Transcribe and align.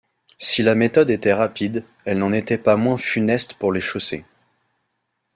Si 0.39 0.63
la 0.63 0.73
méthode 0.73 1.11
était 1.11 1.31
rapide, 1.31 1.85
elle 2.05 2.17
n’en 2.17 2.31
était 2.31 2.57
pas 2.57 2.75
moins 2.75 2.97
funeste 2.97 3.53
pour 3.53 3.71
les 3.71 3.81
chaussées. 3.81 4.25